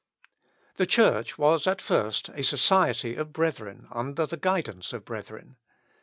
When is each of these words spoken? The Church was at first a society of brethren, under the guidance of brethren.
The 0.77 0.87
Church 0.87 1.37
was 1.37 1.67
at 1.67 1.79
first 1.79 2.29
a 2.29 2.41
society 2.41 3.13
of 3.13 3.31
brethren, 3.31 3.87
under 3.91 4.25
the 4.25 4.35
guidance 4.35 4.93
of 4.93 5.05
brethren. 5.05 5.57